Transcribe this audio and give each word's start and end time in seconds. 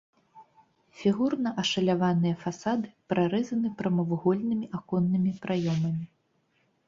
Фігурна 0.99 1.49
ашаляваныя 1.63 2.35
фасады 2.45 2.87
прарэзаны 3.13 3.69
прамавугольнымі 3.81 4.65
аконнымі 4.79 5.31
праёмамі. 5.47 6.05